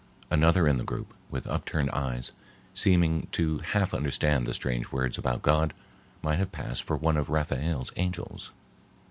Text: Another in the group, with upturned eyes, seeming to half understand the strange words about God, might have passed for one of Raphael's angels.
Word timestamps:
Another 0.31 0.67
in 0.67 0.77
the 0.77 0.83
group, 0.83 1.13
with 1.29 1.45
upturned 1.45 1.91
eyes, 1.91 2.31
seeming 2.73 3.27
to 3.33 3.59
half 3.59 3.93
understand 3.93 4.47
the 4.47 4.53
strange 4.55 4.91
words 4.91 5.19
about 5.19 5.43
God, 5.43 5.75
might 6.23 6.39
have 6.39 6.51
passed 6.51 6.81
for 6.81 6.97
one 6.97 7.17
of 7.17 7.29
Raphael's 7.29 7.91
angels. 7.95 8.51